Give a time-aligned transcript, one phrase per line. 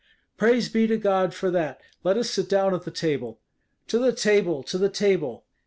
[0.35, 1.79] "Praise be to God for that!
[2.03, 3.39] let us sit down at the table."
[3.89, 4.63] "To the table!
[4.63, 5.45] to the table!"